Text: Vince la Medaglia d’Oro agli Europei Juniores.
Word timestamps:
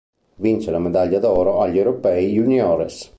Vince 0.37 0.71
la 0.71 0.79
Medaglia 0.79 1.19
d’Oro 1.19 1.61
agli 1.61 1.77
Europei 1.77 2.33
Juniores. 2.33 3.07